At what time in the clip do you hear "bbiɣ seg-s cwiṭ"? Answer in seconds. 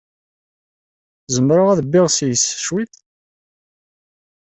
1.85-2.93